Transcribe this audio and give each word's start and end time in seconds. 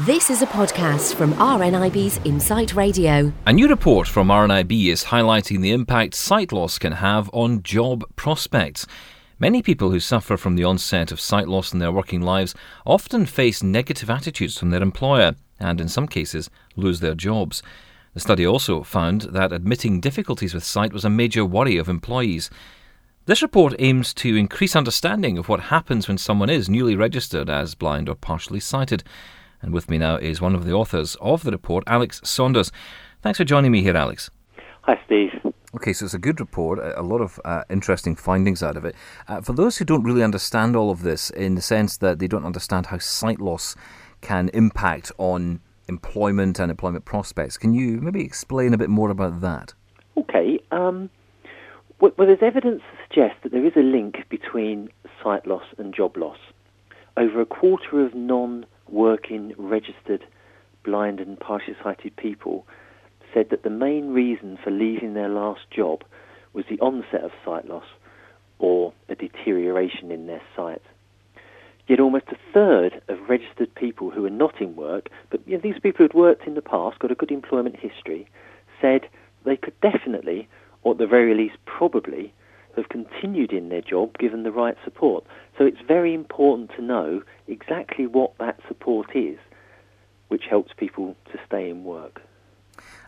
This 0.00 0.28
is 0.28 0.42
a 0.42 0.46
podcast 0.46 1.14
from 1.14 1.34
RNIB's 1.34 2.18
Insight 2.24 2.74
Radio. 2.74 3.32
A 3.46 3.52
new 3.52 3.68
report 3.68 4.08
from 4.08 4.26
RNIB 4.26 4.88
is 4.88 5.04
highlighting 5.04 5.60
the 5.60 5.70
impact 5.70 6.16
sight 6.16 6.50
loss 6.50 6.80
can 6.80 6.94
have 6.94 7.30
on 7.32 7.62
job 7.62 8.02
prospects. 8.16 8.88
Many 9.38 9.62
people 9.62 9.92
who 9.92 10.00
suffer 10.00 10.36
from 10.36 10.56
the 10.56 10.64
onset 10.64 11.12
of 11.12 11.20
sight 11.20 11.46
loss 11.46 11.72
in 11.72 11.78
their 11.78 11.92
working 11.92 12.22
lives 12.22 12.56
often 12.84 13.24
face 13.24 13.62
negative 13.62 14.10
attitudes 14.10 14.58
from 14.58 14.70
their 14.70 14.82
employer 14.82 15.36
and, 15.60 15.80
in 15.80 15.86
some 15.86 16.08
cases, 16.08 16.50
lose 16.74 16.98
their 16.98 17.14
jobs. 17.14 17.62
The 18.14 18.20
study 18.20 18.44
also 18.44 18.82
found 18.82 19.20
that 19.20 19.52
admitting 19.52 20.00
difficulties 20.00 20.54
with 20.54 20.64
sight 20.64 20.92
was 20.92 21.04
a 21.04 21.08
major 21.08 21.44
worry 21.44 21.76
of 21.76 21.88
employees. 21.88 22.50
This 23.26 23.42
report 23.42 23.76
aims 23.78 24.12
to 24.14 24.34
increase 24.34 24.74
understanding 24.74 25.38
of 25.38 25.48
what 25.48 25.60
happens 25.60 26.08
when 26.08 26.18
someone 26.18 26.50
is 26.50 26.68
newly 26.68 26.96
registered 26.96 27.48
as 27.48 27.76
blind 27.76 28.08
or 28.08 28.16
partially 28.16 28.58
sighted. 28.58 29.04
And 29.64 29.72
with 29.72 29.88
me 29.88 29.96
now 29.96 30.16
is 30.16 30.42
one 30.42 30.54
of 30.54 30.66
the 30.66 30.72
authors 30.72 31.16
of 31.22 31.42
the 31.42 31.50
report, 31.50 31.84
Alex 31.86 32.20
Saunders. 32.22 32.70
Thanks 33.22 33.38
for 33.38 33.44
joining 33.44 33.72
me 33.72 33.80
here, 33.80 33.96
Alex. 33.96 34.30
Hi, 34.82 35.00
Steve. 35.06 35.30
Okay, 35.74 35.94
so 35.94 36.04
it's 36.04 36.12
a 36.12 36.18
good 36.18 36.38
report, 36.38 36.78
a 36.78 37.02
lot 37.02 37.22
of 37.22 37.40
uh, 37.46 37.64
interesting 37.70 38.14
findings 38.14 38.62
out 38.62 38.76
of 38.76 38.84
it. 38.84 38.94
Uh, 39.26 39.40
for 39.40 39.54
those 39.54 39.78
who 39.78 39.86
don't 39.86 40.04
really 40.04 40.22
understand 40.22 40.76
all 40.76 40.90
of 40.90 41.00
this, 41.00 41.30
in 41.30 41.54
the 41.54 41.62
sense 41.62 41.96
that 41.96 42.18
they 42.18 42.28
don't 42.28 42.44
understand 42.44 42.86
how 42.86 42.98
sight 42.98 43.40
loss 43.40 43.74
can 44.20 44.50
impact 44.52 45.10
on 45.16 45.62
employment 45.88 46.58
and 46.58 46.70
employment 46.70 47.06
prospects, 47.06 47.56
can 47.56 47.72
you 47.72 48.02
maybe 48.02 48.22
explain 48.22 48.74
a 48.74 48.78
bit 48.78 48.90
more 48.90 49.08
about 49.08 49.40
that? 49.40 49.72
Okay. 50.18 50.60
Um, 50.72 51.08
well, 52.00 52.12
there's 52.18 52.42
evidence 52.42 52.82
to 52.82 52.98
suggest 53.08 53.42
that 53.42 53.52
there 53.52 53.64
is 53.64 53.72
a 53.76 53.82
link 53.82 54.16
between 54.28 54.90
sight 55.22 55.46
loss 55.46 55.64
and 55.78 55.94
job 55.94 56.18
loss. 56.18 56.38
Over 57.16 57.40
a 57.40 57.46
quarter 57.46 58.04
of 58.04 58.14
non 58.14 58.66
working 58.88 59.54
registered 59.56 60.24
blind 60.84 61.20
and 61.20 61.38
partially 61.38 61.76
sighted 61.82 62.14
people 62.16 62.66
said 63.32 63.50
that 63.50 63.62
the 63.62 63.70
main 63.70 64.12
reason 64.12 64.58
for 64.62 64.70
leaving 64.70 65.14
their 65.14 65.28
last 65.28 65.62
job 65.70 66.04
was 66.52 66.64
the 66.68 66.78
onset 66.80 67.22
of 67.22 67.32
sight 67.44 67.68
loss 67.68 67.86
or 68.58 68.92
a 69.08 69.14
deterioration 69.14 70.10
in 70.10 70.26
their 70.26 70.42
sight. 70.54 70.82
Yet 71.88 72.00
almost 72.00 72.26
a 72.28 72.38
third 72.52 73.02
of 73.08 73.28
registered 73.28 73.74
people 73.74 74.10
who 74.10 74.24
are 74.24 74.30
not 74.30 74.60
in 74.60 74.76
work, 74.76 75.10
but 75.30 75.40
you 75.46 75.56
know, 75.56 75.60
these 75.62 75.80
people 75.82 75.98
who 75.98 76.04
had 76.04 76.14
worked 76.14 76.46
in 76.46 76.54
the 76.54 76.62
past, 76.62 76.98
got 76.98 77.10
a 77.10 77.16
good 77.16 77.30
employment 77.30 77.76
history, 77.76 78.26
said 78.80 79.02
they 79.44 79.56
could 79.56 79.78
definitely, 79.80 80.48
or 80.82 80.92
at 80.92 80.98
the 80.98 81.06
very 81.06 81.34
least 81.34 81.56
probably, 81.66 82.32
have 82.76 82.88
continued 82.88 83.52
in 83.52 83.68
their 83.68 83.80
job 83.80 84.16
given 84.18 84.42
the 84.42 84.52
right 84.52 84.76
support. 84.84 85.24
So 85.58 85.64
it's 85.64 85.80
very 85.86 86.14
important 86.14 86.70
to 86.76 86.82
know 86.82 87.22
exactly 87.48 88.06
what 88.06 88.36
that 88.38 88.60
support 88.68 89.14
is, 89.14 89.38
which 90.28 90.44
helps 90.48 90.72
people 90.76 91.16
to 91.32 91.38
stay 91.46 91.70
in 91.70 91.84
work. 91.84 92.22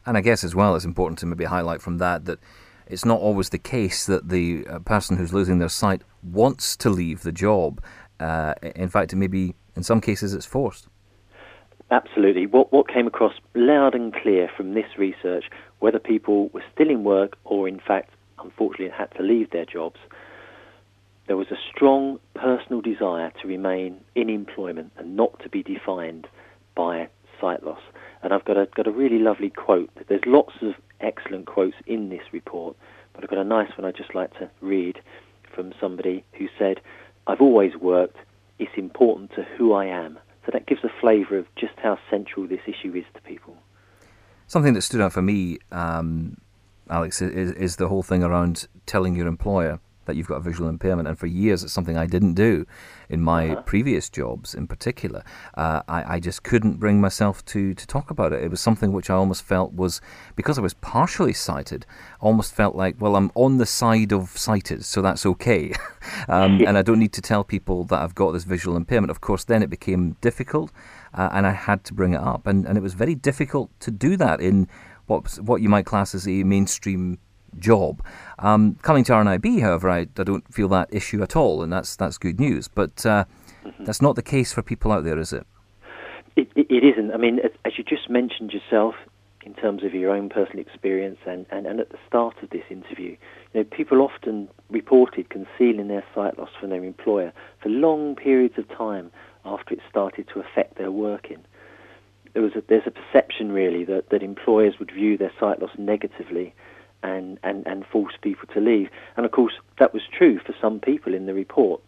And 0.05 0.17
I 0.17 0.20
guess 0.20 0.45
as 0.45 0.55
well, 0.55 0.77
it's 0.77 0.84
important 0.84 1.19
to 1.20 1.27
maybe 1.27 1.45
highlight 1.45 1.83
from 1.83 1.98
that 1.98 2.25
that 2.27 2.39
it's 2.86 3.05
not 3.05 3.20
always 3.20 3.50
the 3.50 3.58
case 3.58 4.06
that 4.06 4.28
the 4.28 4.64
uh, 4.69 4.78
person 4.81 5.17
who's 5.17 5.33
losing 5.33 5.58
their 5.58 5.69
sight 5.69 6.03
wants 6.23 6.77
to 6.77 6.91
leave 6.91 7.23
the 7.23 7.33
job. 7.33 7.83
Uh, 8.20 8.55
in 8.77 8.89
fact, 8.89 9.12
it 9.12 9.17
may 9.17 9.27
be, 9.27 9.55
in 9.75 9.83
some 9.83 10.01
cases, 10.01 10.33
it's 10.33 10.47
forced. 10.47 10.89
Absolutely. 11.91 12.47
What, 12.47 12.73
what 12.73 12.89
came 12.89 13.06
across 13.06 13.34
loud 13.55 13.95
and 13.95 14.14
clear 14.14 14.48
from 14.56 14.75
this 14.75 14.86
research, 14.97 15.45
whether 15.80 15.98
people 15.98 16.48
were 16.51 16.64
still 16.73 16.91
in 16.91 17.05
work 17.05 17.36
or, 17.45 17.69
in 17.69 17.80
fact, 17.80 18.11
unfortunately 18.42 18.89
had 18.97 19.11
to 19.17 19.23
leave 19.23 19.51
their 19.51 19.65
jobs, 19.65 19.98
there 21.27 21.37
was 21.37 21.51
a 21.51 21.56
strong 21.73 22.20
personal 22.34 22.81
desire 22.81 23.33
to 23.42 23.48
remain 23.48 24.01
in 24.15 24.31
employment 24.31 24.92
and 24.97 25.17
not 25.17 25.41
to 25.41 25.48
be 25.48 25.62
defined 25.62 26.27
by 26.75 27.09
sight 27.41 27.64
loss. 27.64 27.81
And 28.23 28.33
I've 28.33 28.45
got 28.45 28.57
a, 28.57 28.67
got 28.67 28.87
a 28.87 28.92
really 28.92 29.19
lovely 29.19 29.51
quote. 29.51 29.91
There's 30.09 30.25
lots 30.27 30.55
of 30.62 30.75
excellent 31.01 31.47
quotes 31.47 31.77
in 31.87 32.09
this 32.09 32.23
report, 32.33 32.77
but 33.12 33.25
I've 33.25 33.31
got 33.31 33.39
a 33.39 33.45
nice 33.45 33.70
one 33.77 33.84
I'd 33.84 33.97
just 33.97 34.14
like 34.14 34.33
to 34.39 34.51
read 34.61 35.01
from 35.55 35.73
somebody 35.80 36.24
who 36.33 36.48
said, 36.58 36.80
I've 37.27 37.41
always 37.41 37.74
worked, 37.77 38.18
it's 38.58 38.73
important 38.77 39.33
to 39.35 39.42
who 39.42 39.73
I 39.73 39.86
am. 39.86 40.18
So 40.45 40.53
that 40.53 40.67
gives 40.67 40.85
a 40.85 40.91
flavour 41.01 41.39
of 41.39 41.47
just 41.57 41.74
how 41.77 41.98
central 42.08 42.47
this 42.47 42.61
issue 42.67 42.95
is 42.95 43.05
to 43.14 43.20
people. 43.23 43.57
Something 44.47 44.74
that 44.74 44.83
stood 44.83 45.01
out 45.01 45.13
for 45.13 45.23
me 45.23 45.58
um, 45.73 46.36
Alex, 46.89 47.20
is, 47.20 47.52
is 47.52 47.77
the 47.77 47.89
whole 47.89 48.02
thing 48.02 48.23
around 48.23 48.69
telling 48.86 49.17
your 49.17 49.27
employer 49.27 49.80
that 50.07 50.17
you've 50.17 50.27
got 50.27 50.36
a 50.36 50.41
visual 50.41 50.69
impairment. 50.69 51.07
And 51.07 51.19
for 51.19 51.27
years, 51.27 51.63
it's 51.63 51.73
something 51.73 51.97
I 51.97 52.07
didn't 52.07 52.35
do 52.35 52.67
in 53.08 53.20
my 53.20 53.51
uh-huh. 53.51 53.63
previous 53.63 54.08
jobs 54.08 54.55
in 54.55 54.67
particular. 54.67 55.23
Uh, 55.55 55.83
I, 55.86 56.14
I, 56.14 56.20
just 56.20 56.42
couldn't 56.42 56.79
bring 56.79 57.01
myself 57.01 57.45
to, 57.47 57.74
to 57.74 57.86
talk 57.86 58.11
about 58.11 58.33
it. 58.33 58.42
It 58.42 58.51
was 58.51 58.61
something 58.61 58.92
which 58.92 59.11
I 59.11 59.14
almost 59.14 59.42
felt 59.42 59.74
was, 59.74 60.01
because 60.35 60.58
I 60.58 60.63
was 60.63 60.74
partially 60.74 61.33
sighted, 61.33 61.86
almost 62.20 62.55
felt 62.55 62.74
like, 62.74 62.97
well, 63.01 63.14
I'm 63.14 63.30
on 63.35 63.58
the 63.58 63.67
side 63.67 64.13
of 64.13 64.30
sighted, 64.30 64.85
so 64.85 65.03
that's 65.03 65.27
okay. 65.27 65.73
um, 66.29 66.61
and 66.67 66.79
I 66.79 66.83
don't 66.83 66.98
need 66.98 67.13
to 67.13 67.23
tell 67.23 67.45
people 67.45 67.85
that 67.85 68.01
I've 68.01 68.14
got 68.14 68.33
this 68.33 68.45
visual 68.45 68.77
impairment. 68.77 69.11
Of 69.11 69.20
course, 69.20 69.45
then 69.45 69.63
it 69.63 69.70
became 69.70 70.17
difficult. 70.20 70.73
Uh, 71.14 71.30
and 71.33 71.47
I 71.47 71.53
had 71.53 71.83
to 71.85 71.95
bring 71.95 72.13
it 72.13 72.20
up. 72.20 72.47
And, 72.47 72.67
and 72.67 72.77
it 72.77 72.83
was 72.83 72.95
very 72.95 73.14
difficult 73.14 73.70
to 73.80 73.91
do 73.91 74.17
that 74.18 74.41
in 74.41 74.68
what 75.06 75.34
what 75.36 75.62
you 75.62 75.68
might 75.68 75.86
class 75.86 76.14
as 76.14 76.27
a 76.27 76.42
mainstream 76.44 77.18
job. 77.58 78.05
Um, 78.39 78.77
coming 78.83 79.05
to 79.05 79.12
RNIB, 79.12 79.61
however, 79.61 79.89
I, 79.89 80.00
I, 80.00 80.24
don't 80.24 80.52
feel 80.52 80.68
that 80.68 80.89
issue 80.92 81.22
at 81.22 81.36
all, 81.36 81.62
and 81.62 81.72
that's 81.72 81.96
that's 81.96 82.18
good 82.18 82.39
news. 82.39 82.68
But 82.68 83.05
uh, 83.06 83.24
mm-hmm. 83.64 83.84
that's 83.84 84.02
not 84.02 84.17
the 84.17 84.22
case 84.22 84.52
for 84.52 84.62
people 84.62 84.92
out 84.92 85.05
there, 85.05 85.18
is 85.18 85.33
it? 85.33 85.46
It, 86.36 86.50
it? 86.55 86.67
it 86.70 86.84
isn't. 86.84 87.12
I 87.12 87.17
mean, 87.17 87.40
as 87.64 87.78
you 87.78 87.84
just 87.84 88.11
mentioned 88.11 88.52
yourself, 88.52 88.94
in 89.46 89.55
terms 89.55 89.84
of 89.84 89.94
your 89.94 90.11
own 90.11 90.28
personal 90.28 90.58
experience, 90.58 91.18
and, 91.27 91.46
and, 91.50 91.67
and 91.67 91.80
at 91.80 91.90
the 91.90 91.98
start 92.06 92.34
of 92.42 92.50
this 92.50 92.64
interview, 92.68 93.17
you 93.55 93.61
know, 93.61 93.64
people 93.64 94.02
often 94.02 94.48
reported 94.70 95.30
concealing 95.30 95.88
their 95.88 96.05
sight 96.14 96.38
loss 96.38 96.50
from 96.61 96.70
their 96.70 96.84
employer 96.84 97.33
for 97.62 97.68
long 97.68 98.17
periods 98.17 98.58
of 98.58 98.68
time 98.68 99.11
after 99.44 99.74
it 99.74 99.80
started 99.88 100.27
to 100.34 100.40
affect 100.40 100.77
their 100.77 100.90
working 100.90 101.38
there 102.33 102.42
was 102.42 102.55
a, 102.55 102.63
there's 102.69 102.87
a 102.87 102.91
perception 102.91 103.53
really 103.53 103.85
that, 103.85 104.11
that 104.11 104.23
employers 104.23 104.79
would 104.79 104.91
view 104.91 105.17
their 105.17 105.33
sight 105.39 105.61
loss 105.61 105.70
negatively 105.79 106.55
and, 107.03 107.39
and, 107.42 107.67
and 107.67 107.87
force 107.87 108.14
people 108.20 108.48
to 108.55 108.61
leave. 108.61 108.89
And 109.17 109.27
of 109.27 109.33
course, 109.33 109.55
that 109.79 109.92
was 109.92 110.03
true 110.11 110.39
for 110.39 110.55
some 110.61 110.81
people 110.81 111.15
in 111.15 111.27
the 111.27 111.35
report. 111.35 111.81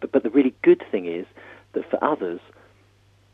But, 0.00 0.12
but 0.12 0.22
the 0.22 0.30
really 0.30 0.54
good 0.62 0.82
thing 0.90 1.06
is 1.06 1.26
that 1.72 1.88
for 1.90 2.02
others, 2.02 2.40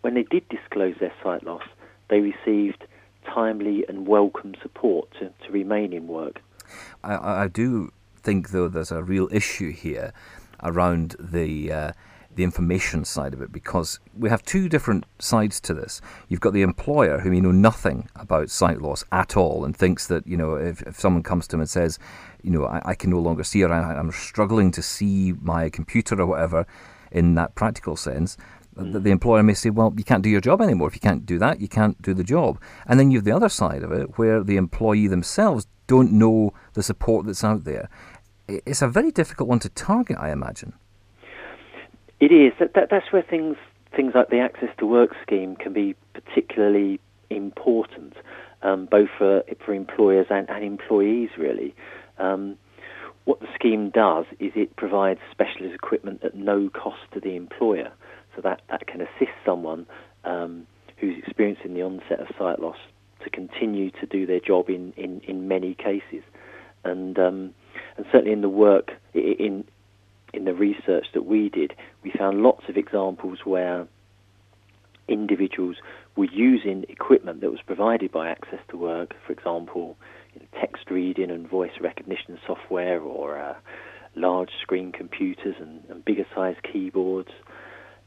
when 0.02 0.14
they 0.14 0.24
did 0.24 0.48
disclose 0.48 0.96
their 1.00 1.12
sight 1.22 1.44
loss, 1.44 1.64
they 2.08 2.20
received 2.20 2.84
timely 3.26 3.84
and 3.88 4.06
welcome 4.06 4.54
support 4.62 5.10
to, 5.18 5.32
to 5.44 5.52
remain 5.52 5.92
in 5.92 6.06
work. 6.06 6.40
I, 7.02 7.44
I 7.44 7.48
do 7.48 7.92
think, 8.22 8.50
though, 8.50 8.68
there's 8.68 8.92
a 8.92 9.02
real 9.02 9.28
issue 9.32 9.72
here 9.72 10.12
around 10.62 11.16
the. 11.18 11.72
Uh, 11.72 11.92
the 12.38 12.44
information 12.44 13.04
side 13.04 13.34
of 13.34 13.42
it 13.42 13.50
because 13.50 13.98
we 14.16 14.30
have 14.30 14.44
two 14.44 14.68
different 14.68 15.04
sides 15.18 15.60
to 15.60 15.74
this. 15.74 16.00
You've 16.28 16.40
got 16.40 16.52
the 16.52 16.62
employer 16.62 17.18
who 17.18 17.32
may 17.32 17.40
know 17.40 17.50
nothing 17.50 18.08
about 18.14 18.48
sight 18.48 18.80
loss 18.80 19.04
at 19.10 19.36
all 19.36 19.64
and 19.64 19.76
thinks 19.76 20.06
that, 20.06 20.24
you 20.24 20.36
know, 20.36 20.54
if, 20.54 20.80
if 20.82 21.00
someone 21.00 21.24
comes 21.24 21.48
to 21.48 21.56
him 21.56 21.60
and 21.60 21.68
says, 21.68 21.98
you 22.44 22.50
know, 22.50 22.64
I, 22.64 22.80
I 22.84 22.94
can 22.94 23.10
no 23.10 23.18
longer 23.18 23.42
see 23.42 23.64
or 23.64 23.72
I, 23.72 23.98
am 23.98 24.12
struggling 24.12 24.70
to 24.70 24.82
see 24.82 25.34
my 25.42 25.68
computer 25.68 26.20
or 26.20 26.26
whatever 26.26 26.64
in 27.10 27.34
that 27.34 27.56
practical 27.56 27.96
sense, 27.96 28.36
mm. 28.76 28.92
the, 28.92 29.00
the 29.00 29.10
employer 29.10 29.42
may 29.42 29.54
say, 29.54 29.70
well, 29.70 29.92
you 29.96 30.04
can't 30.04 30.22
do 30.22 30.30
your 30.30 30.40
job 30.40 30.62
anymore. 30.62 30.86
If 30.86 30.94
you 30.94 31.00
can't 31.00 31.26
do 31.26 31.40
that, 31.40 31.60
you 31.60 31.68
can't 31.68 32.00
do 32.00 32.14
the 32.14 32.22
job. 32.22 32.60
And 32.86 33.00
then 33.00 33.10
you 33.10 33.18
have 33.18 33.24
the 33.24 33.34
other 33.34 33.48
side 33.48 33.82
of 33.82 33.90
it 33.90 34.16
where 34.16 34.44
the 34.44 34.56
employee 34.56 35.08
themselves 35.08 35.66
don't 35.88 36.12
know 36.12 36.52
the 36.74 36.84
support 36.84 37.26
that's 37.26 37.42
out 37.42 37.64
there. 37.64 37.90
It's 38.46 38.80
a 38.80 38.88
very 38.88 39.10
difficult 39.10 39.48
one 39.48 39.58
to 39.58 39.68
target, 39.68 40.18
I 40.20 40.30
imagine. 40.30 40.74
It 42.20 42.32
is. 42.32 42.52
That, 42.58 42.74
that, 42.74 42.88
that's 42.90 43.12
where 43.12 43.22
things 43.22 43.56
things 43.94 44.12
like 44.14 44.28
the 44.28 44.38
Access 44.38 44.68
to 44.78 44.86
Work 44.86 45.14
scheme 45.22 45.56
can 45.56 45.72
be 45.72 45.94
particularly 46.12 47.00
important, 47.30 48.14
um, 48.62 48.86
both 48.86 49.08
for 49.16 49.42
for 49.64 49.72
employers 49.72 50.26
and, 50.30 50.48
and 50.50 50.64
employees. 50.64 51.30
Really, 51.38 51.74
um, 52.18 52.56
what 53.24 53.40
the 53.40 53.46
scheme 53.54 53.90
does 53.90 54.24
is 54.40 54.52
it 54.56 54.74
provides 54.76 55.20
specialist 55.30 55.74
equipment 55.74 56.22
at 56.24 56.34
no 56.34 56.68
cost 56.70 57.00
to 57.12 57.20
the 57.20 57.36
employer, 57.36 57.92
so 58.34 58.42
that 58.42 58.62
that 58.68 58.86
can 58.86 59.00
assist 59.00 59.32
someone 59.44 59.86
um, 60.24 60.66
who's 60.96 61.16
experiencing 61.18 61.74
the 61.74 61.82
onset 61.82 62.20
of 62.20 62.28
sight 62.38 62.58
loss 62.58 62.78
to 63.22 63.30
continue 63.30 63.90
to 63.92 64.06
do 64.06 64.26
their 64.26 64.40
job 64.40 64.68
in 64.68 64.92
in, 64.96 65.20
in 65.20 65.46
many 65.46 65.74
cases, 65.74 66.24
and 66.82 67.16
um, 67.18 67.54
and 67.96 68.06
certainly 68.10 68.32
in 68.32 68.40
the 68.40 68.48
work 68.48 68.90
in 69.14 69.64
in 70.32 70.44
the 70.44 70.54
research 70.54 71.06
that 71.14 71.24
we 71.24 71.48
did, 71.48 71.74
we 72.02 72.10
found 72.10 72.42
lots 72.42 72.68
of 72.68 72.76
examples 72.76 73.40
where 73.44 73.86
individuals 75.08 75.76
were 76.16 76.26
using 76.26 76.84
equipment 76.88 77.40
that 77.40 77.50
was 77.50 77.60
provided 77.66 78.12
by 78.12 78.28
Access 78.28 78.60
to 78.68 78.76
Work, 78.76 79.14
for 79.26 79.32
example, 79.32 79.96
you 80.34 80.40
know, 80.40 80.46
text 80.60 80.90
reading 80.90 81.30
and 81.30 81.48
voice 81.48 81.72
recognition 81.80 82.38
software, 82.46 83.00
or 83.00 83.38
uh, 83.38 83.54
large 84.14 84.50
screen 84.60 84.92
computers 84.92 85.54
and, 85.60 85.82
and 85.88 86.04
bigger 86.04 86.26
size 86.34 86.56
keyboards, 86.62 87.30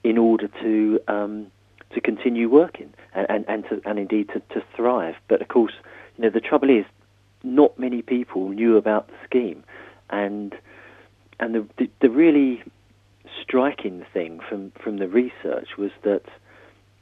in 0.04 0.18
order 0.18 0.48
to 0.62 1.00
um, 1.08 1.48
to 1.94 2.02
continue 2.02 2.50
working 2.50 2.94
and, 3.14 3.28
and, 3.30 3.46
and, 3.48 3.64
to, 3.66 3.82
and 3.86 4.00
indeed 4.00 4.30
to, 4.30 4.40
to 4.54 4.66
thrive. 4.76 5.16
But 5.28 5.42
of 5.42 5.48
course, 5.48 5.74
you 6.18 6.24
know, 6.24 6.30
the 6.30 6.40
trouble 6.40 6.70
is 6.70 6.86
not 7.44 7.78
many 7.78 8.02
people 8.02 8.50
knew 8.50 8.78
about 8.78 9.08
the 9.08 9.14
scheme. 9.26 9.64
And, 10.10 10.56
and 11.42 11.56
the, 11.56 11.68
the, 11.78 11.90
the 12.02 12.10
really 12.10 12.64
striking 13.42 14.06
thing 14.14 14.40
from, 14.48 14.72
from 14.82 14.98
the 14.98 15.08
research 15.08 15.70
was 15.78 15.92
that, 16.04 16.24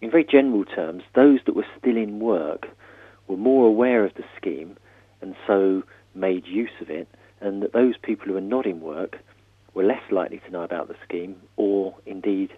in 0.02 0.10
very 0.10 0.24
general 0.24 0.64
terms, 0.66 1.04
those 1.14 1.40
that 1.46 1.56
were 1.56 1.66
still 1.78 1.98
in 1.98 2.20
work 2.20 2.68
were 3.28 3.38
more 3.38 3.68
aware 3.68 4.06
of 4.06 4.14
the 4.16 4.24
scheme 4.38 4.78
and 5.22 5.36
so 5.46 5.84
made 6.16 6.48
use 6.48 6.72
of 6.82 6.90
it, 6.90 7.08
and 7.42 7.62
that 7.62 7.74
those 7.74 7.96
people 8.02 8.28
who 8.28 8.34
were 8.34 8.42
not 8.42 8.66
in 8.66 8.80
work 8.82 9.18
were 9.74 9.84
less 9.84 10.02
likely 10.10 10.40
to 10.40 10.52
know 10.52 10.64
about 10.64 10.88
the 10.88 10.96
scheme 11.04 11.36
or 11.58 11.96
indeed 12.06 12.50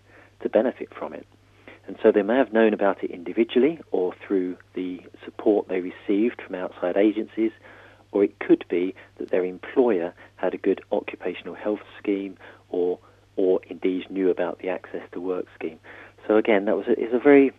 to 0.42 0.50
benefit 0.50 0.90
from 0.94 1.14
it. 1.14 1.26
And 1.88 1.98
so 2.02 2.12
they 2.12 2.22
may 2.22 2.38
have 2.38 2.54
known 2.54 2.74
about 2.74 3.04
it 3.04 3.12
individually 3.12 3.80
or 3.92 4.14
through 4.26 4.58
the 4.76 5.02
support 5.26 5.68
they 5.68 5.82
received 5.82 6.42
from 6.42 6.56
outside 6.56 6.96
agencies, 6.96 7.52
or 8.12 8.24
it 8.24 8.40
could 8.40 8.66
be 8.70 8.94
that 9.18 9.30
their 9.30 9.46
employer 9.46 10.14
had 10.36 10.54
a 10.54 10.58
good 10.58 10.82
occupational 10.92 11.56
health 11.56 11.82
scheme 11.98 12.38
or 12.70 13.00
or 13.38 13.62
indeed 13.70 14.10
knew 14.10 14.30
about 14.30 14.60
the 14.60 14.70
access 14.70 15.02
to 15.14 15.20
work 15.20 15.46
scheme. 15.56 15.80
So 16.28 16.36
again, 16.36 16.66
that 16.66 16.76
was 16.76 16.88
a, 16.88 17.00
is 17.00 17.14
a 17.14 17.20
very 17.20 17.52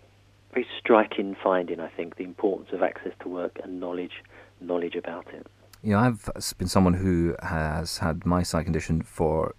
very 0.52 0.66
striking 0.78 1.34
finding. 1.42 1.80
I 1.80 1.88
think 1.88 2.16
the 2.16 2.24
importance 2.24 2.70
of 2.72 2.82
access 2.82 3.12
to 3.20 3.28
work 3.28 3.58
and 3.62 3.80
knowledge 3.80 4.22
knowledge 4.60 4.94
about 4.94 5.26
it. 5.32 5.46
You 5.82 5.92
know, 5.92 5.98
I've 5.98 6.28
been 6.58 6.68
someone 6.68 6.94
who 6.94 7.34
has 7.42 7.98
had 7.98 8.24
my 8.24 8.42
sight 8.42 8.64
condition 8.64 9.02
for 9.02 9.54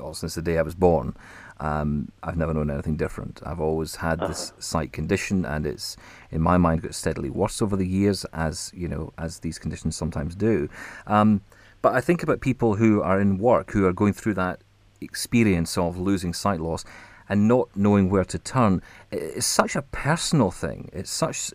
oh, 0.00 0.12
since 0.12 0.34
the 0.34 0.42
day 0.42 0.58
I 0.58 0.62
was 0.62 0.74
born. 0.74 1.14
Um, 1.60 2.12
I've 2.22 2.36
never 2.36 2.54
known 2.54 2.70
anything 2.70 2.96
different. 2.96 3.40
I've 3.44 3.60
always 3.60 3.96
had 3.96 4.20
uh-huh. 4.20 4.28
this 4.28 4.52
sight 4.58 4.92
condition, 4.92 5.44
and 5.44 5.66
it's 5.66 5.96
in 6.30 6.40
my 6.40 6.56
mind 6.56 6.82
got 6.82 6.94
steadily 6.94 7.30
worse 7.30 7.60
over 7.60 7.76
the 7.76 7.86
years, 7.86 8.24
as 8.32 8.72
you 8.74 8.88
know, 8.88 9.12
as 9.18 9.40
these 9.40 9.58
conditions 9.58 9.96
sometimes 9.96 10.34
do. 10.34 10.68
Um, 11.06 11.40
but 11.82 11.94
I 11.94 12.00
think 12.00 12.22
about 12.22 12.40
people 12.40 12.76
who 12.76 13.02
are 13.02 13.20
in 13.20 13.38
work 13.38 13.72
who 13.72 13.86
are 13.86 13.92
going 13.92 14.12
through 14.12 14.34
that 14.34 14.60
experience 15.00 15.78
of 15.78 15.98
losing 15.98 16.32
sight 16.34 16.60
loss 16.60 16.84
and 17.28 17.46
not 17.46 17.68
knowing 17.76 18.08
where 18.08 18.24
to 18.24 18.38
turn. 18.38 18.82
It's 19.10 19.46
such 19.46 19.76
a 19.76 19.82
personal 19.82 20.50
thing. 20.50 20.90
It's 20.92 21.10
such 21.10 21.52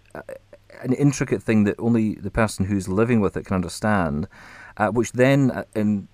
an 0.81 0.93
intricate 0.93 1.41
thing 1.41 1.63
that 1.65 1.75
only 1.79 2.15
the 2.15 2.31
person 2.31 2.65
who's 2.65 2.87
living 2.87 3.21
with 3.21 3.35
it 3.37 3.45
can 3.45 3.55
understand, 3.55 4.27
uh, 4.77 4.89
which 4.89 5.11
then, 5.13 5.51
uh, 5.51 5.63
in 5.75 6.07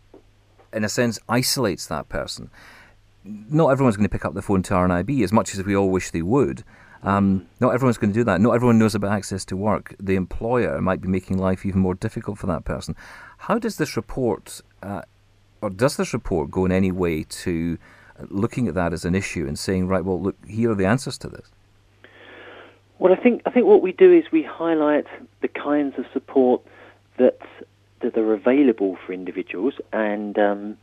in 0.71 0.83
a 0.83 0.89
sense, 0.89 1.19
isolates 1.27 1.87
that 1.87 2.09
person. 2.09 2.51
Not 3.23 3.69
everyone's 3.69 3.97
going 3.97 4.07
to 4.07 4.11
pick 4.11 4.25
up 4.25 4.33
the 4.33 4.41
phone 4.41 4.63
to 4.63 4.73
RNIB 4.73 5.23
as 5.23 5.31
much 5.31 5.53
as 5.53 5.63
we 5.63 5.75
all 5.75 5.89
wish 5.89 6.11
they 6.11 6.21
would. 6.21 6.63
Um, 7.03 7.47
not 7.59 7.73
everyone's 7.73 7.97
going 7.97 8.11
to 8.11 8.19
do 8.19 8.23
that. 8.25 8.41
Not 8.41 8.51
everyone 8.51 8.77
knows 8.79 8.95
about 8.95 9.11
access 9.11 9.45
to 9.45 9.57
work. 9.57 9.95
The 9.99 10.15
employer 10.15 10.81
might 10.81 11.01
be 11.01 11.07
making 11.07 11.37
life 11.37 11.65
even 11.65 11.81
more 11.81 11.95
difficult 11.95 12.37
for 12.37 12.47
that 12.47 12.65
person. 12.65 12.95
How 13.37 13.57
does 13.57 13.77
this 13.77 13.95
report, 13.95 14.61
uh, 14.83 15.03
or 15.61 15.69
does 15.69 15.97
this 15.97 16.13
report 16.13 16.51
go 16.51 16.65
in 16.65 16.71
any 16.71 16.91
way 16.91 17.23
to 17.23 17.77
looking 18.29 18.67
at 18.67 18.73
that 18.73 18.91
as 18.93 19.05
an 19.05 19.15
issue 19.15 19.47
and 19.47 19.57
saying, 19.57 19.87
right, 19.87 20.03
well, 20.03 20.21
look, 20.21 20.35
here 20.45 20.71
are 20.71 20.75
the 20.75 20.85
answers 20.85 21.17
to 21.19 21.29
this? 21.29 21.49
Well, 22.99 23.13
I 23.13 23.15
think 23.15 23.43
I 23.45 23.51
think 23.51 23.65
what 23.65 23.81
we 23.81 23.93
do 23.93 24.11
is 24.11 24.25
we 24.29 24.43
highlight 24.43 25.05
the 25.41 25.47
kinds 25.47 25.97
of 25.97 26.05
support 26.11 26.61
that 27.17 27.39
that 28.01 28.17
are 28.17 28.33
available 28.33 28.97
for 29.05 29.13
individuals, 29.13 29.75
and 29.93 30.37
um, 30.37 30.77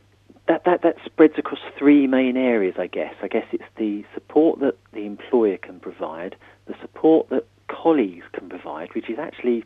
that, 0.47 0.63
that 0.65 0.81
that 0.83 0.95
spreads 1.05 1.33
across 1.37 1.59
three 1.77 2.07
main 2.07 2.37
areas. 2.37 2.75
I 2.77 2.87
guess. 2.87 3.13
I 3.21 3.27
guess 3.27 3.45
it's 3.51 3.63
the 3.77 4.03
support 4.13 4.59
that 4.59 4.77
the 4.93 5.05
employer 5.05 5.57
can 5.57 5.79
provide, 5.79 6.35
the 6.67 6.75
support 6.81 7.29
that 7.29 7.45
colleagues 7.67 8.25
can 8.33 8.49
provide, 8.49 8.93
which 8.95 9.09
is 9.09 9.19
actually 9.19 9.63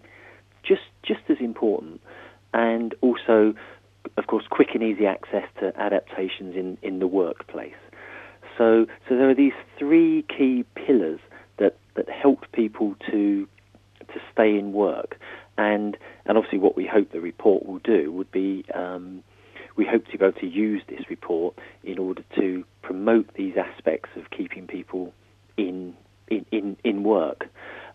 just 0.63 0.81
just 1.03 1.21
as 1.29 1.37
important, 1.39 2.01
and 2.53 2.95
also, 3.01 3.53
of 4.17 4.27
course, 4.27 4.45
quick 4.49 4.69
and 4.73 4.83
easy 4.83 5.05
access 5.05 5.45
to 5.59 5.71
adaptations 5.79 6.55
in, 6.55 6.77
in 6.81 6.99
the 6.99 7.07
workplace. 7.07 7.73
So, 8.57 8.85
so 9.07 9.15
there 9.15 9.29
are 9.29 9.35
these 9.35 9.53
three 9.79 10.23
key 10.23 10.65
pillars 10.75 11.19
that, 11.57 11.77
that 11.95 12.09
help 12.09 12.45
people 12.51 12.95
to 13.09 13.47
to 14.07 14.19
stay 14.33 14.57
in 14.57 14.73
work. 14.73 15.17
And 15.57 15.97
and 16.25 16.37
obviously, 16.37 16.59
what 16.59 16.75
we 16.75 16.85
hope 16.85 17.11
the 17.11 17.21
report 17.21 17.65
will 17.65 17.79
do 17.79 18.11
would 18.11 18.31
be 18.31 18.65
um, 18.73 19.23
we 19.81 19.87
hope 19.87 20.05
to 20.05 20.15
be 20.15 20.23
able 20.23 20.39
to 20.39 20.45
use 20.45 20.83
this 20.87 21.09
report 21.09 21.57
in 21.83 21.97
order 21.97 22.23
to 22.35 22.63
promote 22.83 23.33
these 23.33 23.55
aspects 23.57 24.09
of 24.15 24.29
keeping 24.29 24.67
people 24.67 25.11
in 25.57 25.95
in 26.27 26.45
in, 26.51 26.77
in 26.83 27.03
work. 27.03 27.47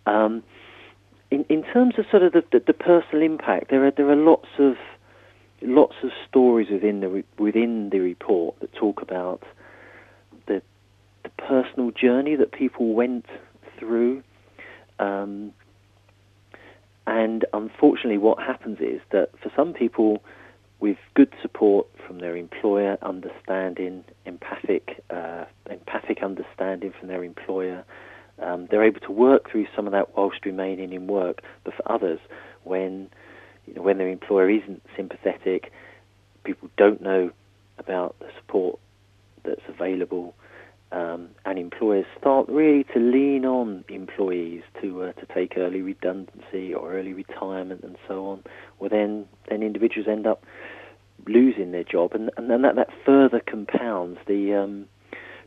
Um, 0.05 0.43
in 1.31 1.45
in 1.49 1.63
terms 1.63 1.95
of 1.97 2.07
sort 2.11 2.25
of 2.25 2.33
the, 2.33 2.43
the, 2.51 2.61
the, 2.67 2.73
personal 2.73 3.23
impact, 3.23 3.71
there 3.71 3.87
are 3.87 3.93
there 3.93 4.11
are 4.11 4.17
lots 4.17 4.49
of 4.59 4.75
lots 5.63 5.95
of 6.03 6.11
stories 6.29 6.67
within 6.73 6.99
the 7.03 7.23
within 7.39 7.91
the 7.91 8.01
report 8.01 8.59
that 8.59 8.75
talk 8.75 9.01
about 9.01 9.45
the 10.49 10.61
the 11.23 11.31
personal 11.39 11.93
journey 11.93 12.35
that 12.35 12.51
people 12.51 12.95
went 12.95 13.27
through. 13.79 14.25
Um, 14.99 15.53
and 17.07 17.45
unfortunately, 17.53 18.19
what 18.19 18.41
happens 18.41 18.79
is 18.81 19.01
that 19.13 19.31
for 19.41 19.53
some 19.55 19.73
people, 19.73 20.21
with 20.81 20.99
good 21.15 21.33
support 21.41 21.87
from 22.07 22.19
their 22.19 22.37
employer, 22.37 22.99
understanding, 23.03 24.05
empathic, 24.25 25.03
uh, 25.11 25.45
empathic 25.71 26.23
understanding 26.23 26.93
from 26.99 27.09
their 27.09 27.25
employer, 27.25 27.85
um, 28.43 28.69
they're 28.71 28.85
able 28.85 29.01
to 29.01 29.13
work 29.13 29.51
through 29.51 29.67
some 29.75 29.87
of 29.87 29.93
that 29.93 30.17
whilst 30.17 30.45
remaining 30.45 30.93
in 30.93 31.07
work. 31.07 31.43
But 31.65 31.75
for 31.75 31.91
others, 31.91 32.21
when 32.65 33.09
you 33.67 33.75
know, 33.75 33.83
when 33.83 33.99
their 33.99 34.09
employer 34.09 34.51
isn't 34.51 34.83
sympathetic, 34.97 35.73
people 36.45 36.69
don't 36.77 37.01
know 37.01 37.31
about 37.79 38.17
the 38.21 38.29
support 38.39 38.79
that's 39.45 39.63
available, 39.69 40.35
um, 40.93 41.29
employers 41.77 42.07
start 42.19 42.49
really 42.49 42.85
to 42.85 42.99
lean 42.99 43.45
on 43.45 43.85
employees 43.89 44.63
to 44.81 45.03
uh, 45.03 45.13
to 45.13 45.27
take 45.35 45.57
early 45.57 45.83
redundancy 45.83 46.73
or 46.73 46.93
early 46.95 47.13
retirement 47.13 47.83
and 47.83 47.97
so 48.09 48.27
on, 48.27 48.43
well 48.79 48.89
then 48.89 49.27
then 49.51 49.63
individuals 49.63 50.09
end 50.09 50.27
up 50.27 50.43
losing 51.27 51.73
their 51.73 51.85
job, 51.85 52.13
and 52.15 52.31
and 52.37 52.51
then 52.51 52.63
that, 52.63 52.77
that 52.77 52.89
further 53.05 53.41
compounds 53.41 54.19
the 54.27 54.55
um, 54.55 54.87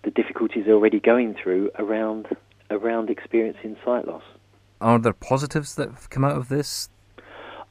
the 0.03 0.11
difficulties 0.11 0.65
they're 0.65 0.75
already 0.75 0.99
going 0.99 1.35
through 1.41 1.71
around 1.79 2.27
around 2.69 3.09
experiencing 3.09 3.75
sight 3.83 4.07
loss. 4.07 4.23
Are 4.79 4.99
there 4.99 5.13
positives 5.13 5.75
that 5.75 5.89
have 5.89 6.09
come 6.09 6.23
out 6.23 6.37
of 6.37 6.47
this? 6.47 6.89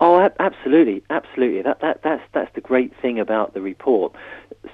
Oh, 0.00 0.28
absolutely, 0.38 1.02
absolutely. 1.10 1.62
That 1.62 1.80
that 1.80 2.00
that's 2.02 2.22
that's 2.32 2.54
the 2.54 2.60
great 2.60 2.92
thing 3.00 3.20
about 3.20 3.54
the 3.54 3.60
report. 3.60 4.12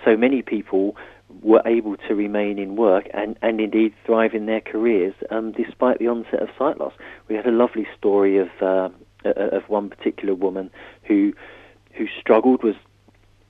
So 0.04 0.16
many 0.16 0.42
people 0.42 0.96
were 1.42 1.62
able 1.66 1.96
to 2.08 2.14
remain 2.14 2.58
in 2.58 2.76
work 2.76 3.06
and, 3.12 3.36
and 3.42 3.60
indeed 3.60 3.94
thrive 4.06 4.34
in 4.34 4.46
their 4.46 4.60
careers 4.60 5.14
um, 5.30 5.52
despite 5.52 5.98
the 5.98 6.08
onset 6.08 6.42
of 6.42 6.48
sight 6.58 6.78
loss. 6.78 6.92
We 7.28 7.34
had 7.34 7.46
a 7.46 7.50
lovely 7.50 7.86
story 7.98 8.38
of 8.38 8.48
uh, 8.60 8.88
of 9.24 9.62
one 9.68 9.88
particular 9.88 10.34
woman 10.34 10.70
who 11.04 11.32
who 11.92 12.06
struggled 12.20 12.62
was 12.62 12.74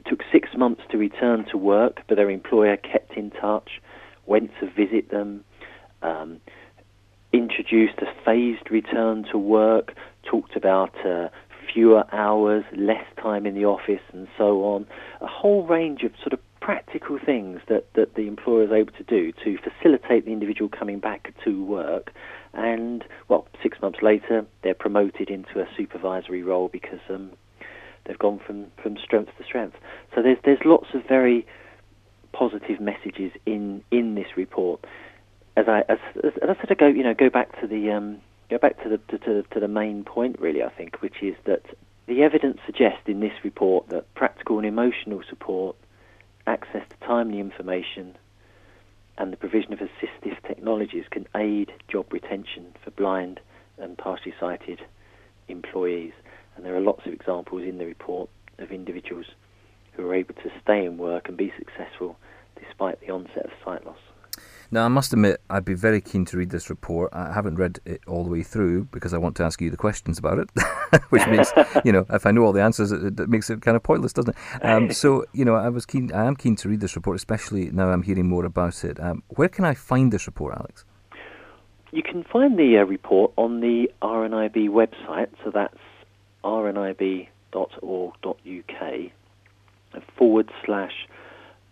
took 0.06 0.20
six 0.30 0.50
months 0.56 0.82
to 0.90 0.98
return 0.98 1.46
to 1.50 1.56
work, 1.56 2.02
but 2.08 2.16
their 2.16 2.30
employer 2.30 2.76
kept 2.76 3.14
in 3.16 3.30
touch, 3.30 3.80
went 4.26 4.50
to 4.60 4.70
visit 4.70 5.10
them, 5.10 5.44
um, 6.02 6.40
introduced 7.32 7.98
a 7.98 8.06
phased 8.24 8.70
return 8.70 9.24
to 9.32 9.38
work, 9.38 9.94
talked 10.22 10.56
about 10.56 10.94
uh, 11.06 11.28
fewer 11.72 12.04
hours, 12.12 12.64
less 12.76 13.04
time 13.20 13.46
in 13.46 13.54
the 13.54 13.64
office, 13.64 14.02
and 14.12 14.28
so 14.36 14.62
on. 14.64 14.86
A 15.22 15.26
whole 15.26 15.66
range 15.66 16.02
of 16.02 16.12
sort 16.20 16.34
of 16.34 16.43
practical 16.64 17.18
things 17.18 17.61
that, 17.68 17.85
that 17.92 18.14
the 18.14 18.26
employer 18.26 18.62
is 18.62 18.73
able 18.73 18.92
to 18.92 19.02
do 19.04 19.33
to 19.33 19.59
facilitate 19.59 20.25
the 20.25 20.33
individual 20.33 20.66
coming 20.66 20.99
back 20.99 21.35
to 21.44 21.62
work. 21.62 22.11
And, 22.54 23.04
well, 23.28 23.47
six 23.62 23.83
months 23.83 23.99
later, 24.00 24.47
they're 24.62 24.73
promoted 24.73 25.28
into 25.28 25.61
a 25.61 25.68
supervisory 25.76 26.42
role 26.42 26.68
because 26.68 27.00
um, 27.11 27.33
they've 28.06 28.18
gone 28.18 28.40
from, 28.47 28.68
from 28.83 28.97
strength 28.97 29.33
to 29.37 29.44
strength. 29.44 29.76
So 30.14 30.23
there's, 30.23 30.38
there's 30.47 30.61
lots 30.64 30.87
of 30.94 31.02
very 31.06 31.47
positive 32.33 32.80
messages 32.80 33.33
in, 33.44 33.85
in 33.90 34.14
this 34.14 34.28
report. 34.35 34.83
As 35.59 35.66
I, 35.68 35.80
as, 35.90 35.99
as 36.25 36.33
I 36.42 36.54
sort 36.54 36.71
of 36.71 36.78
go, 36.78 36.87
you 36.87 37.02
know, 37.02 37.12
go 37.12 37.28
back 37.28 37.61
to 37.61 37.66
the, 37.66 37.90
um, 37.90 38.23
go 38.49 38.56
back 38.56 38.83
to 38.85 38.88
the, 38.88 38.97
to, 39.11 39.18
to, 39.18 39.42
to 39.42 39.61
the 39.61 39.68
main 39.68 40.02
point, 40.02 40.40
really, 40.40 40.62
I 40.62 40.71
think, 40.71 41.02
which 41.02 41.23
is 41.23 41.35
that 41.44 41.61
the 42.06 42.23
evidence 42.23 42.59
suggests 42.64 43.02
in 43.06 43.21
this 43.21 43.35
report 43.44 43.90
that 43.90 44.14
practical 44.14 44.56
and 44.56 44.66
emotional 44.66 45.23
support 45.28 45.76
access 46.46 46.82
to 46.88 47.06
timely 47.06 47.40
information 47.40 48.16
and 49.16 49.32
the 49.32 49.36
provision 49.36 49.72
of 49.72 49.78
assistive 49.78 50.36
technologies 50.46 51.04
can 51.10 51.26
aid 51.36 51.72
job 51.88 52.12
retention 52.12 52.74
for 52.82 52.90
blind 52.90 53.40
and 53.78 53.96
partially 53.96 54.34
sighted 54.40 54.80
employees. 55.48 56.12
And 56.56 56.64
there 56.64 56.74
are 56.74 56.80
lots 56.80 57.06
of 57.06 57.12
examples 57.12 57.62
in 57.62 57.78
the 57.78 57.86
report 57.86 58.28
of 58.58 58.70
individuals 58.70 59.26
who 59.92 60.08
are 60.08 60.14
able 60.14 60.34
to 60.34 60.50
stay 60.62 60.84
in 60.84 60.98
work 60.98 61.28
and 61.28 61.36
be 61.36 61.52
successful 61.56 62.16
despite 62.60 63.00
the 63.00 63.10
onset 63.10 63.44
of 63.44 63.50
sight 63.64 63.84
loss. 63.86 63.98
Now, 64.74 64.86
I 64.86 64.88
must 64.88 65.12
admit, 65.12 65.40
I'd 65.48 65.64
be 65.64 65.74
very 65.74 66.00
keen 66.00 66.24
to 66.24 66.36
read 66.36 66.50
this 66.50 66.68
report. 66.68 67.10
I 67.12 67.32
haven't 67.32 67.54
read 67.54 67.78
it 67.84 68.00
all 68.08 68.24
the 68.24 68.30
way 68.30 68.42
through 68.42 68.88
because 68.90 69.14
I 69.14 69.18
want 69.18 69.36
to 69.36 69.44
ask 69.44 69.60
you 69.60 69.70
the 69.70 69.76
questions 69.76 70.18
about 70.18 70.40
it, 70.40 70.50
which 71.10 71.24
means, 71.28 71.52
you 71.84 71.92
know, 71.92 72.04
if 72.10 72.26
I 72.26 72.32
know 72.32 72.42
all 72.42 72.52
the 72.52 72.60
answers, 72.60 72.90
it, 72.90 73.20
it 73.20 73.28
makes 73.28 73.48
it 73.50 73.62
kind 73.62 73.76
of 73.76 73.84
pointless, 73.84 74.12
doesn't 74.12 74.34
it? 74.34 74.64
Um, 74.64 74.90
so, 75.02 75.26
you 75.32 75.44
know, 75.44 75.54
I 75.54 75.68
was 75.68 75.86
keen. 75.86 76.10
I 76.12 76.24
am 76.24 76.34
keen 76.34 76.56
to 76.56 76.68
read 76.68 76.80
this 76.80 76.96
report, 76.96 77.14
especially 77.14 77.70
now 77.70 77.90
I'm 77.90 78.02
hearing 78.02 78.28
more 78.28 78.44
about 78.44 78.82
it. 78.82 78.98
Um, 78.98 79.22
where 79.28 79.48
can 79.48 79.64
I 79.64 79.74
find 79.74 80.12
this 80.12 80.26
report, 80.26 80.56
Alex? 80.56 80.84
You 81.92 82.02
can 82.02 82.24
find 82.24 82.58
the 82.58 82.78
uh, 82.78 82.82
report 82.82 83.30
on 83.36 83.60
the 83.60 83.92
RNIB 84.02 84.70
website. 84.70 85.28
So 85.44 85.52
that's 85.52 85.78
rnib.org.uk 86.42 87.28
forward 90.18 90.50
slash 90.66 91.06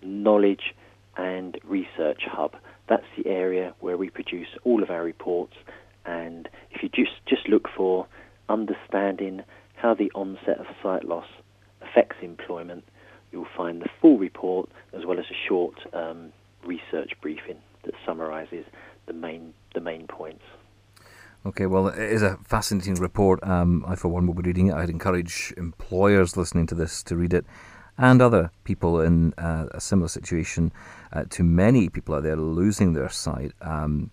knowledge 0.02 0.76
and 1.16 1.58
research 1.64 2.22
hub. 2.30 2.54
That's 2.88 3.06
the 3.16 3.28
area 3.28 3.74
where 3.80 3.96
we 3.96 4.10
produce 4.10 4.48
all 4.64 4.82
of 4.82 4.90
our 4.90 5.02
reports. 5.02 5.54
And 6.04 6.48
if 6.70 6.82
you 6.82 6.88
just, 6.88 7.12
just 7.26 7.48
look 7.48 7.68
for 7.76 8.06
understanding 8.48 9.42
how 9.76 9.94
the 9.94 10.10
onset 10.14 10.58
of 10.58 10.66
sight 10.82 11.04
loss 11.04 11.26
affects 11.80 12.16
employment, 12.22 12.84
you'll 13.30 13.46
find 13.56 13.80
the 13.80 13.88
full 14.00 14.18
report 14.18 14.68
as 14.92 15.04
well 15.06 15.18
as 15.18 15.26
a 15.30 15.48
short 15.48 15.74
um, 15.92 16.32
research 16.64 17.12
briefing 17.20 17.56
that 17.84 17.94
summarises 18.06 18.64
the 19.06 19.12
main 19.12 19.54
the 19.74 19.80
main 19.80 20.06
points. 20.06 20.44
Okay, 21.44 21.66
well, 21.66 21.88
it 21.88 21.98
is 21.98 22.22
a 22.22 22.38
fascinating 22.44 22.94
report. 22.94 23.42
Um, 23.42 23.84
I, 23.88 23.96
for 23.96 24.08
one, 24.08 24.26
will 24.26 24.34
be 24.34 24.42
reading 24.42 24.68
it. 24.68 24.74
I'd 24.74 24.90
encourage 24.90 25.52
employers 25.56 26.36
listening 26.36 26.66
to 26.66 26.76
this 26.76 27.02
to 27.04 27.16
read 27.16 27.34
it 27.34 27.44
and 27.98 28.22
other 28.22 28.50
people 28.64 29.00
in 29.00 29.32
uh, 29.34 29.66
a 29.72 29.80
similar 29.80 30.08
situation 30.08 30.72
uh, 31.12 31.24
to 31.30 31.42
many 31.42 31.88
people 31.88 32.14
out 32.14 32.22
there 32.22 32.36
losing 32.36 32.92
their 32.94 33.08
sight. 33.08 33.52
Um, 33.60 34.10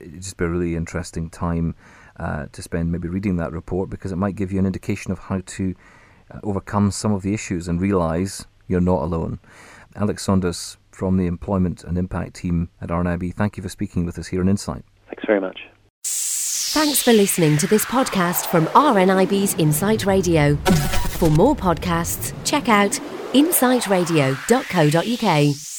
it'd 0.00 0.22
just 0.22 0.36
be 0.36 0.44
a 0.44 0.48
really 0.48 0.76
interesting 0.76 1.30
time 1.30 1.74
uh, 2.18 2.46
to 2.52 2.62
spend 2.62 2.92
maybe 2.92 3.08
reading 3.08 3.36
that 3.36 3.52
report 3.52 3.90
because 3.90 4.12
it 4.12 4.16
might 4.16 4.36
give 4.36 4.52
you 4.52 4.58
an 4.58 4.66
indication 4.66 5.12
of 5.12 5.18
how 5.18 5.40
to 5.46 5.74
uh, 6.30 6.40
overcome 6.42 6.90
some 6.90 7.12
of 7.12 7.22
the 7.22 7.34
issues 7.34 7.68
and 7.68 7.80
realize 7.80 8.46
you're 8.66 8.80
not 8.80 9.02
alone. 9.02 9.38
Alex 9.94 10.24
Saunders 10.24 10.76
from 10.90 11.16
the 11.16 11.26
Employment 11.26 11.84
and 11.84 11.96
Impact 11.96 12.34
team 12.34 12.68
at 12.80 12.90
RNIB, 12.90 13.34
thank 13.34 13.56
you 13.56 13.62
for 13.62 13.68
speaking 13.68 14.04
with 14.04 14.18
us 14.18 14.28
here 14.28 14.40
on 14.40 14.48
Insight. 14.48 14.84
Thanks 15.06 15.24
very 15.26 15.40
much. 15.40 15.60
Thanks 16.04 17.02
for 17.02 17.12
listening 17.12 17.58
to 17.58 17.66
this 17.66 17.84
podcast 17.84 18.46
from 18.46 18.66
RNIB's 18.68 19.54
Insight 19.58 20.06
Radio. 20.06 20.56
For 21.18 21.30
more 21.30 21.54
podcasts, 21.54 22.32
check 22.44 22.68
out 22.68 22.98
insightradio.co.uk. 23.32 25.71